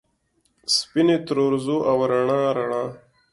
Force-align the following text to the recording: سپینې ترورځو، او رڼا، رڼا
سپینې 0.75 1.17
ترورځو، 1.27 1.77
او 1.89 1.97
رڼا، 2.09 2.39
رڼا 2.57 2.83